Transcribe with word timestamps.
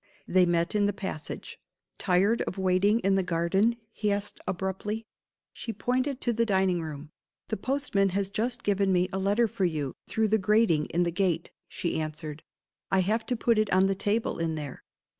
They 0.27 0.47
met 0.47 0.73
in 0.73 0.87
the 0.87 0.93
passage. 0.93 1.59
"Tired 1.99 2.41
of 2.47 2.57
waiting 2.57 3.01
in 3.01 3.13
the 3.13 3.21
garden?" 3.21 3.75
he 3.91 4.11
asked, 4.11 4.39
abruptly. 4.47 5.05
She 5.53 5.71
pointed 5.73 6.19
to 6.21 6.33
the 6.33 6.43
dining 6.43 6.81
room. 6.81 7.11
"The 7.49 7.57
postman 7.57 8.09
has 8.09 8.31
just 8.31 8.63
given 8.63 8.91
me 8.91 9.09
a 9.13 9.19
letter 9.19 9.47
for 9.47 9.65
you, 9.65 9.93
through 10.07 10.29
the 10.29 10.39
grating 10.39 10.87
in 10.87 11.03
the 11.03 11.11
gate," 11.11 11.51
she 11.67 12.01
answered. 12.01 12.41
"I 12.89 13.01
have 13.01 13.27
put 13.27 13.59
it 13.59 13.71
on 13.71 13.85
the 13.85 13.93
table 13.93 14.39
in 14.39 14.55
there." 14.55 14.81